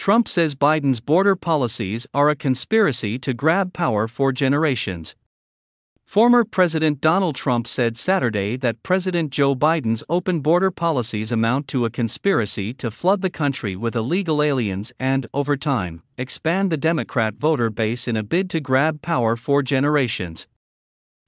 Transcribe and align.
Trump 0.00 0.26
says 0.26 0.54
Biden's 0.54 0.98
border 0.98 1.36
policies 1.36 2.06
are 2.14 2.30
a 2.30 2.34
conspiracy 2.34 3.18
to 3.18 3.34
grab 3.34 3.74
power 3.74 4.08
for 4.08 4.32
generations. 4.32 5.14
Former 6.06 6.42
President 6.42 7.02
Donald 7.02 7.36
Trump 7.36 7.66
said 7.66 7.98
Saturday 7.98 8.56
that 8.56 8.82
President 8.82 9.30
Joe 9.30 9.54
Biden's 9.54 10.02
open 10.08 10.40
border 10.40 10.70
policies 10.70 11.30
amount 11.30 11.68
to 11.68 11.84
a 11.84 11.90
conspiracy 11.90 12.72
to 12.72 12.90
flood 12.90 13.20
the 13.20 13.28
country 13.28 13.76
with 13.76 13.94
illegal 13.94 14.42
aliens 14.42 14.90
and, 14.98 15.26
over 15.34 15.54
time, 15.54 16.02
expand 16.16 16.72
the 16.72 16.78
Democrat 16.78 17.34
voter 17.34 17.68
base 17.68 18.08
in 18.08 18.16
a 18.16 18.22
bid 18.22 18.48
to 18.48 18.58
grab 18.58 19.02
power 19.02 19.36
for 19.36 19.62
generations. 19.62 20.46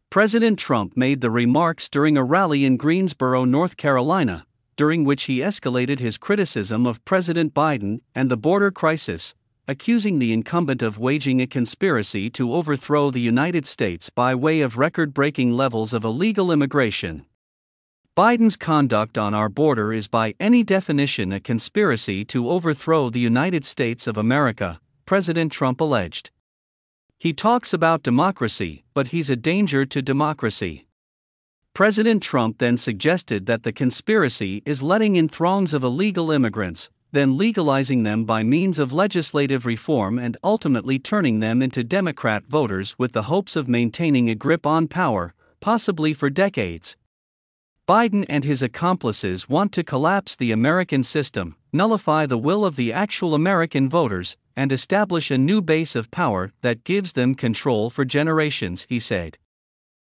President 0.09 0.59
Trump 0.59 0.97
made 0.97 1.21
the 1.21 1.31
remarks 1.31 1.91
during 1.91 2.17
a 2.17 2.25
rally 2.25 2.65
in 2.65 2.79
Greensboro, 2.79 3.45
North 3.45 3.77
Carolina, 3.77 4.47
during 4.77 5.05
which 5.05 5.25
he 5.25 5.39
escalated 5.39 5.99
his 5.99 6.17
criticism 6.17 6.87
of 6.87 7.05
President 7.05 7.55
Biden 7.55 8.01
and 8.15 8.31
the 8.31 8.37
border 8.37 8.71
crisis, 8.71 9.35
accusing 9.69 10.19
the 10.19 10.33
incumbent 10.33 10.83
of 10.83 10.99
waging 10.99 11.41
a 11.41 11.47
conspiracy 11.47 12.29
to 12.31 12.53
overthrow 12.53 13.11
the 13.11 13.21
United 13.21 13.65
States 13.67 14.11
by 14.11 14.35
way 14.35 14.61
of 14.61 14.77
record 14.77 15.15
breaking 15.15 15.53
levels 15.53 15.93
of 15.93 16.05
illegal 16.05 16.51
immigration. 16.51 17.25
Biden's 18.17 18.57
conduct 18.57 19.17
on 19.17 19.33
our 19.33 19.49
border 19.49 19.93
is 19.93 20.09
by 20.09 20.35
any 20.39 20.63
definition 20.63 21.33
a 21.33 21.41
conspiracy 21.41 22.25
to 22.27 22.51
overthrow 22.51 23.09
the 23.09 23.21
United 23.21 23.65
States 23.65 24.07
of 24.07 24.19
America, 24.19 24.81
President 25.07 25.51
Trump 25.51 25.81
alleged. 25.81 26.31
He 27.19 27.33
talks 27.33 27.73
about 27.73 28.03
democracy, 28.03 28.85
but 28.95 29.09
he's 29.09 29.31
a 29.31 29.37
danger 29.37 29.87
to 29.87 30.03
democracy. 30.03 30.87
President 31.75 32.23
Trump 32.23 32.59
then 32.59 32.77
suggested 32.77 33.47
that 33.47 33.63
the 33.63 33.73
conspiracy 33.73 34.63
is 34.67 34.83
letting 34.83 35.17
in 35.17 35.27
throngs 35.27 35.73
of 35.73 35.83
illegal 35.83 36.31
immigrants, 36.31 36.91
then 37.13 37.39
legalizing 37.39 38.03
them 38.03 38.27
by 38.27 38.43
means 38.43 38.79
of 38.79 38.93
legislative 38.93 39.65
reform 39.65 40.19
and 40.19 40.37
ultimately 40.45 40.99
turning 40.99 41.41
them 41.41 41.63
into 41.63 41.83
Democrat 41.83 42.45
voters 42.47 42.95
with 42.99 43.13
the 43.13 43.23
hopes 43.23 43.57
of 43.57 43.69
maintaining 43.69 44.29
a 44.29 44.35
grip 44.35 44.67
on 44.67 44.87
power, 44.87 45.33
possibly 45.61 46.13
for 46.13 46.29
decades. 46.29 46.95
Biden 47.89 48.27
and 48.29 48.45
his 48.45 48.61
accomplices 48.61 49.49
want 49.49 49.73
to 49.73 49.83
collapse 49.83 50.37
the 50.37 50.53
American 50.53 51.03
system, 51.03 51.57
nullify 51.73 52.27
the 52.27 52.37
will 52.37 52.67
of 52.67 52.77
the 52.77 52.93
actual 52.93 53.35
American 53.35 53.89
voters, 53.89 54.37
and 54.55 54.73
establish 54.73 55.31
a 55.31 55.39
new 55.39 55.63
base 55.63 55.97
of 55.97 56.11
power 56.11 56.53
that 56.61 56.85
gives 56.85 57.15
them 57.15 57.35
control 57.35 57.89
for 57.89 58.05
generations, 58.05 58.85
he 58.91 58.99
said. 58.99 59.39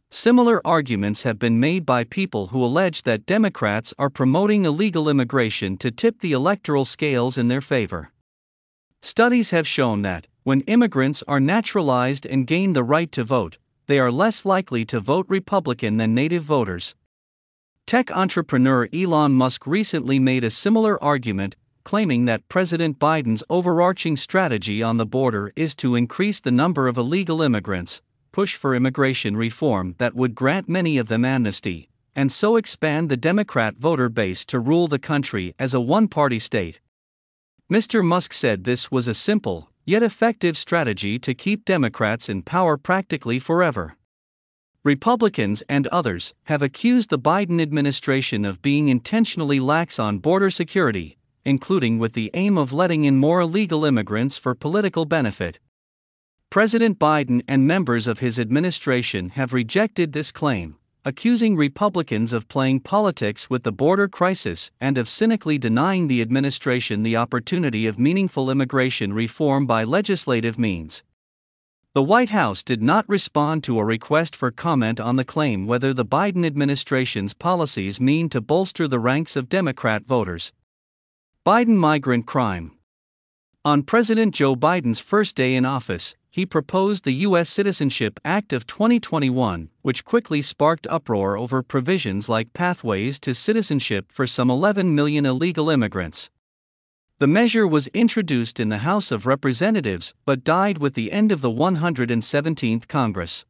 Similar 0.10 0.66
arguments 0.66 1.24
have 1.24 1.38
been 1.38 1.60
made 1.60 1.86
by 1.86 2.06
people 2.06 2.48
who 2.48 2.64
allege 2.64 3.04
that 3.04 3.26
Democrats 3.26 3.94
are 4.00 4.10
promoting 4.10 4.64
illegal 4.64 5.10
immigration 5.10 5.78
to 5.78 5.92
tip 5.92 6.22
the 6.22 6.32
electoral 6.32 6.86
scales 6.86 7.38
in 7.38 7.50
their 7.50 7.60
favor. 7.60 8.12
Studies 9.02 9.50
have 9.50 9.68
shown 9.68 10.04
that, 10.04 10.28
when 10.44 10.62
immigrants 10.62 11.24
are 11.28 11.42
naturalized 11.42 12.26
and 12.26 12.48
gain 12.48 12.72
the 12.72 12.86
right 12.86 13.12
to 13.12 13.26
vote, 13.26 13.58
they 13.88 14.00
are 14.00 14.12
less 14.12 14.46
likely 14.46 14.86
to 14.86 15.02
vote 15.02 15.26
Republican 15.28 15.98
than 15.98 16.16
native 16.16 16.44
voters. 16.44 16.96
Tech 17.86 18.10
entrepreneur 18.12 18.88
Elon 18.94 19.34
Musk 19.34 19.68
recently 19.68 20.20
made 20.20 20.46
a 20.46 20.50
similar 20.50 21.02
argument, 21.04 21.58
claiming 21.84 22.26
that 22.26 22.48
President 22.48 22.98
Biden's 22.98 23.44
overarching 23.50 24.16
strategy 24.16 24.82
on 24.82 24.98
the 24.98 25.06
border 25.06 25.52
is 25.58 25.76
to 25.76 25.96
increase 25.96 26.40
the 26.40 26.52
number 26.52 26.88
of 26.88 26.98
illegal 26.98 27.42
immigrants, 27.42 28.02
push 28.38 28.56
for 28.56 28.76
immigration 28.76 29.36
reform 29.36 29.96
that 29.98 30.14
would 30.14 30.36
grant 30.36 30.70
many 30.70 31.00
of 31.00 31.08
them 31.08 31.26
amnesty, 31.26 31.90
and 32.16 32.32
so 32.32 32.56
expand 32.56 33.10
the 33.10 33.18
Democrat 33.18 33.76
voter 33.76 34.10
base 34.10 34.46
to 34.46 34.60
rule 34.60 34.88
the 34.88 35.00
country 35.00 35.56
as 35.58 35.74
a 35.74 35.82
one 35.82 36.08
party 36.08 36.38
state. 36.38 36.80
Mr. 37.68 38.06
Musk 38.06 38.32
said 38.34 38.64
this 38.64 38.92
was 38.92 39.08
a 39.08 39.14
simple, 39.16 39.72
yet 39.86 40.04
effective 40.04 40.56
strategy 40.56 41.18
to 41.18 41.34
keep 41.34 41.66
Democrats 41.66 42.30
in 42.30 42.44
power 42.44 42.78
practically 42.78 43.40
forever. 43.40 43.96
Republicans 44.84 45.64
and 45.68 45.88
others 45.88 46.36
have 46.44 46.62
accused 46.62 47.10
the 47.10 47.18
Biden 47.18 47.60
administration 47.60 48.46
of 48.46 48.62
being 48.62 48.88
intentionally 48.88 49.60
lax 49.60 49.98
on 49.98 50.20
border 50.20 50.52
security, 50.52 51.18
including 51.44 51.98
with 51.98 52.14
the 52.14 52.30
aim 52.36 52.56
of 52.56 52.72
letting 52.72 53.04
in 53.04 53.18
more 53.18 53.42
illegal 53.42 53.84
immigrants 53.84 54.38
for 54.38 54.54
political 54.54 55.06
benefit. 55.06 55.58
President 56.58 56.98
Biden 56.98 57.44
and 57.48 57.68
members 57.68 58.08
of 58.08 58.18
his 58.18 58.40
administration 58.40 59.30
have 59.30 59.54
rejected 59.54 60.12
this 60.12 60.32
claim, 60.32 60.76
accusing 61.06 61.56
Republicans 61.56 62.34
of 62.34 62.48
playing 62.48 62.80
politics 62.80 63.48
with 63.48 63.62
the 63.62 63.72
border 63.72 64.08
crisis 64.08 64.72
and 64.82 64.98
of 64.98 65.08
cynically 65.08 65.60
denying 65.60 66.08
the 66.08 66.20
administration 66.20 67.04
the 67.04 67.16
opportunity 67.16 67.86
of 67.86 68.00
meaningful 68.00 68.50
immigration 68.50 69.14
reform 69.14 69.68
by 69.68 69.84
legislative 69.84 70.58
means. 70.58 71.04
The 71.94 72.02
White 72.02 72.32
House 72.32 72.64
did 72.64 72.82
not 72.82 73.08
respond 73.08 73.64
to 73.66 73.78
a 73.78 73.86
request 73.86 74.36
for 74.36 74.50
comment 74.50 75.00
on 75.00 75.16
the 75.16 75.24
claim 75.24 75.68
whether 75.68 75.94
the 75.94 76.04
Biden 76.04 76.44
administration's 76.44 77.36
policies 77.36 78.02
mean 78.02 78.30
to 78.30 78.42
bolster 78.42 78.88
the 78.88 79.00
ranks 79.00 79.36
of 79.36 79.48
Democrat 79.48 80.08
voters. 80.08 80.52
Biden 81.46 81.78
migrant 81.78 82.26
crime. 82.26 82.77
On 83.68 83.84
President 83.84 84.34
Joe 84.34 84.56
Biden's 84.56 85.02
first 85.02 85.36
day 85.36 85.54
in 85.54 85.66
office, 85.66 86.16
he 86.30 86.46
proposed 86.46 87.04
the 87.04 87.26
U.S. 87.28 87.50
Citizenship 87.50 88.18
Act 88.24 88.54
of 88.54 88.66
2021, 88.66 89.68
which 89.82 90.06
quickly 90.06 90.42
sparked 90.42 90.88
uproar 90.90 91.38
over 91.38 91.62
provisions 91.62 92.30
like 92.30 92.54
pathways 92.54 93.20
to 93.20 93.34
citizenship 93.34 94.10
for 94.10 94.26
some 94.26 94.50
11 94.50 94.96
million 94.96 95.26
illegal 95.26 95.70
immigrants. 95.70 96.30
The 97.20 97.28
measure 97.28 97.68
was 97.68 97.88
introduced 97.88 98.58
in 98.58 98.70
the 98.70 98.86
House 98.88 99.12
of 99.12 99.26
Representatives 99.26 100.14
but 100.24 100.46
died 100.46 100.78
with 100.78 100.94
the 100.94 101.12
end 101.12 101.34
of 101.34 101.42
the 101.42 101.52
117th 101.52 102.88
Congress. 102.88 103.44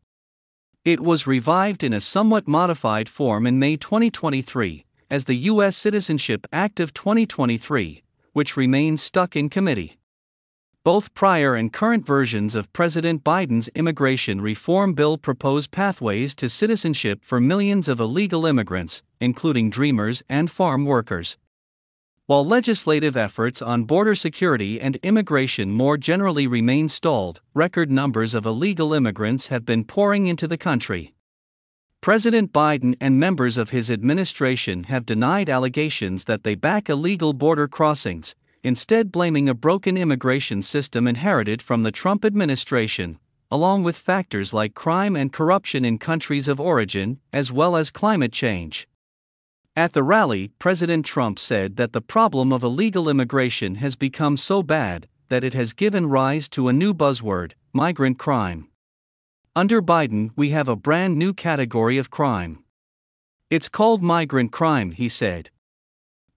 It 0.83 0.99
was 0.99 1.27
revived 1.27 1.83
in 1.83 1.93
a 1.93 2.01
somewhat 2.01 2.47
modified 2.47 3.07
form 3.07 3.45
in 3.45 3.59
May 3.59 3.77
2023 3.77 4.83
as 5.11 5.25
the 5.25 5.35
U.S. 5.51 5.77
Citizenship 5.77 6.47
Act 6.51 6.79
of 6.79 6.91
2023, 6.95 8.01
which 8.33 8.57
remains 8.57 9.03
stuck 9.03 9.35
in 9.35 9.47
committee. 9.47 9.99
Both 10.87 11.13
prior 11.13 11.53
and 11.53 11.73
current 11.73 12.05
versions 12.05 12.55
of 12.55 12.71
President 12.71 13.21
Biden's 13.21 13.67
immigration 13.75 14.39
reform 14.39 14.93
bill 14.93 15.17
propose 15.17 15.67
pathways 15.67 16.33
to 16.35 16.47
citizenship 16.47 17.25
for 17.25 17.41
millions 17.41 17.89
of 17.89 17.99
illegal 17.99 18.45
immigrants, 18.45 19.03
including 19.19 19.69
dreamers 19.69 20.23
and 20.29 20.49
farm 20.49 20.85
workers. 20.85 21.35
While 22.25 22.45
legislative 22.45 23.17
efforts 23.17 23.61
on 23.61 23.83
border 23.83 24.15
security 24.15 24.79
and 24.79 24.95
immigration 25.03 25.71
more 25.71 25.97
generally 25.97 26.47
remain 26.47 26.87
stalled, 26.87 27.41
record 27.53 27.91
numbers 27.91 28.33
of 28.33 28.45
illegal 28.45 28.93
immigrants 28.93 29.47
have 29.47 29.65
been 29.65 29.83
pouring 29.83 30.27
into 30.27 30.47
the 30.47 30.57
country. 30.57 31.13
President 31.99 32.53
Biden 32.53 32.95
and 33.01 33.19
members 33.19 33.57
of 33.57 33.71
his 33.71 33.91
administration 33.91 34.85
have 34.85 35.05
denied 35.05 35.49
allegations 35.49 36.23
that 36.23 36.43
they 36.43 36.55
back 36.55 36.87
illegal 36.87 37.33
border 37.33 37.67
crossings, 37.67 38.35
instead 38.67 39.13
blaming 39.13 39.47
a 39.47 39.53
broken 39.53 39.95
immigration 39.95 40.61
system 40.61 41.07
inherited 41.07 41.61
from 41.61 41.83
the 41.83 41.91
Trump 41.91 42.25
administration, 42.25 43.17
along 43.49 43.81
with 43.81 43.95
factors 43.95 44.51
like 44.51 44.73
crime 44.73 45.15
and 45.15 45.31
corruption 45.31 45.85
in 45.85 45.97
countries 45.97 46.49
of 46.49 46.59
origin, 46.59 47.17
as 47.31 47.49
well 47.49 47.77
as 47.77 47.89
climate 47.89 48.33
change. 48.33 48.85
At 49.73 49.93
the 49.93 50.03
rally, 50.03 50.49
President 50.59 51.05
Trump 51.05 51.39
said 51.39 51.77
that 51.77 51.93
the 51.93 52.01
problem 52.01 52.51
of 52.51 52.61
illegal 52.61 53.07
immigration 53.07 53.75
has 53.75 53.95
become 53.95 54.35
so 54.35 54.61
bad 54.61 55.07
that 55.29 55.45
it 55.45 55.53
has 55.53 55.71
given 55.71 56.07
rise 56.07 56.49
to 56.49 56.67
a 56.67 56.73
new 56.73 56.93
buzzword 56.93 57.53
migrant 57.71 58.19
crime. 58.19 58.67
Under 59.55 59.81
Biden, 59.81 60.31
we 60.35 60.49
have 60.49 60.67
a 60.67 60.75
brand 60.75 61.15
new 61.15 61.33
category 61.33 61.97
of 61.97 62.09
crime. 62.09 62.65
It's 63.49 63.69
called 63.69 64.03
migrant 64.03 64.51
crime, 64.51 64.91
he 64.91 65.07
said. 65.07 65.51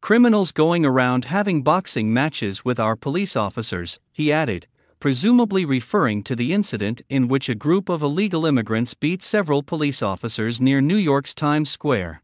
Criminals 0.02 0.50
going 0.50 0.86
around 0.86 1.26
having 1.26 1.62
boxing 1.62 2.12
matches 2.12 2.64
with 2.64 2.80
our 2.80 2.96
police 2.96 3.36
officers, 3.36 4.00
he 4.10 4.32
added, 4.32 4.66
presumably 4.98 5.64
referring 5.64 6.22
to 6.22 6.34
the 6.34 6.54
incident 6.54 7.02
in 7.10 7.28
which 7.28 7.48
a 7.50 7.54
group 7.54 7.90
of 7.90 8.02
illegal 8.02 8.46
immigrants 8.46 8.94
beat 8.94 9.22
several 9.22 9.62
police 9.62 10.02
officers 10.02 10.60
near 10.60 10.80
New 10.80 10.96
York's 10.96 11.34
Times 11.34 11.70
Square. 11.70 12.22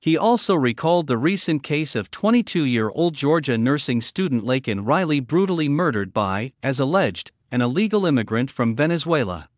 He 0.00 0.16
also 0.16 0.54
recalled 0.56 1.06
the 1.06 1.16
recent 1.16 1.62
case 1.62 1.94
of 1.94 2.10
22 2.10 2.64
year 2.64 2.90
old 2.90 3.14
Georgia 3.14 3.56
nursing 3.56 4.00
student 4.00 4.44
Laken 4.44 4.86
Riley 4.86 5.20
brutally 5.20 5.68
murdered 5.68 6.12
by, 6.12 6.52
as 6.62 6.80
alleged, 6.80 7.30
an 7.52 7.62
illegal 7.62 8.04
immigrant 8.04 8.50
from 8.50 8.74
Venezuela. 8.74 9.48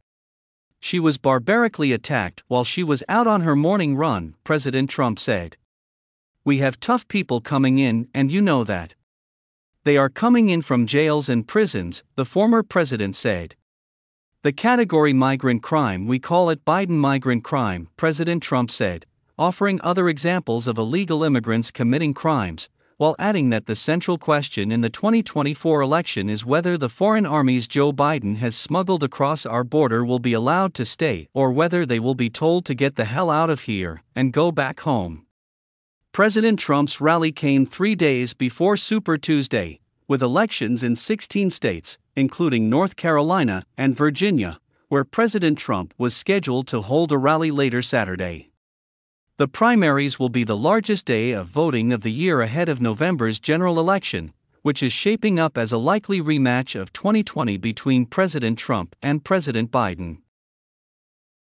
She 0.80 1.00
was 1.00 1.16
barbarically 1.16 1.92
attacked 1.92 2.42
while 2.48 2.64
she 2.64 2.82
was 2.82 3.04
out 3.08 3.26
on 3.26 3.40
her 3.40 3.56
morning 3.56 3.96
run, 3.96 4.34
President 4.44 4.90
Trump 4.90 5.18
said. 5.18 5.56
We 6.44 6.58
have 6.58 6.80
tough 6.80 7.06
people 7.06 7.40
coming 7.40 7.78
in, 7.78 8.08
and 8.12 8.32
you 8.32 8.40
know 8.40 8.64
that. 8.64 8.96
They 9.84 9.96
are 9.96 10.08
coming 10.08 10.48
in 10.48 10.62
from 10.62 10.88
jails 10.88 11.28
and 11.28 11.46
prisons, 11.46 12.02
the 12.16 12.24
former 12.24 12.64
president 12.64 13.14
said. 13.14 13.54
The 14.42 14.52
category 14.52 15.12
migrant 15.12 15.62
crime, 15.62 16.08
we 16.08 16.18
call 16.18 16.50
it 16.50 16.64
Biden 16.64 16.98
migrant 16.98 17.44
crime, 17.44 17.88
President 17.96 18.42
Trump 18.42 18.72
said, 18.72 19.06
offering 19.38 19.80
other 19.84 20.08
examples 20.08 20.66
of 20.66 20.78
illegal 20.78 21.22
immigrants 21.22 21.70
committing 21.70 22.12
crimes, 22.12 22.68
while 22.96 23.14
adding 23.20 23.50
that 23.50 23.66
the 23.66 23.76
central 23.76 24.18
question 24.18 24.72
in 24.72 24.80
the 24.80 24.90
2024 24.90 25.80
election 25.80 26.28
is 26.28 26.44
whether 26.44 26.76
the 26.76 26.88
foreign 26.88 27.24
armies 27.24 27.68
Joe 27.68 27.92
Biden 27.92 28.38
has 28.38 28.56
smuggled 28.56 29.04
across 29.04 29.46
our 29.46 29.62
border 29.62 30.04
will 30.04 30.18
be 30.18 30.32
allowed 30.32 30.74
to 30.74 30.84
stay 30.84 31.28
or 31.34 31.52
whether 31.52 31.86
they 31.86 32.00
will 32.00 32.16
be 32.16 32.30
told 32.30 32.64
to 32.66 32.74
get 32.74 32.96
the 32.96 33.04
hell 33.04 33.30
out 33.30 33.48
of 33.48 33.60
here 33.60 34.02
and 34.16 34.32
go 34.32 34.50
back 34.50 34.80
home. 34.80 35.24
President 36.12 36.58
Trump's 36.58 37.00
rally 37.00 37.32
came 37.32 37.64
three 37.64 37.94
days 37.94 38.34
before 38.34 38.76
Super 38.76 39.16
Tuesday, 39.16 39.80
with 40.06 40.20
elections 40.20 40.82
in 40.82 40.94
16 40.94 41.48
states, 41.48 41.96
including 42.14 42.68
North 42.68 42.96
Carolina 42.96 43.64
and 43.78 43.96
Virginia, 43.96 44.60
where 44.88 45.04
President 45.04 45.56
Trump 45.56 45.94
was 45.96 46.14
scheduled 46.14 46.66
to 46.66 46.82
hold 46.82 47.12
a 47.12 47.16
rally 47.16 47.50
later 47.50 47.80
Saturday. 47.80 48.50
The 49.38 49.48
primaries 49.48 50.18
will 50.18 50.28
be 50.28 50.44
the 50.44 50.54
largest 50.54 51.06
day 51.06 51.30
of 51.30 51.46
voting 51.46 51.94
of 51.94 52.02
the 52.02 52.12
year 52.12 52.42
ahead 52.42 52.68
of 52.68 52.82
November's 52.82 53.40
general 53.40 53.80
election, 53.80 54.34
which 54.60 54.82
is 54.82 54.92
shaping 54.92 55.38
up 55.38 55.56
as 55.56 55.72
a 55.72 55.78
likely 55.78 56.20
rematch 56.20 56.78
of 56.78 56.92
2020 56.92 57.56
between 57.56 58.04
President 58.04 58.58
Trump 58.58 58.94
and 59.00 59.24
President 59.24 59.70
Biden. 59.70 60.18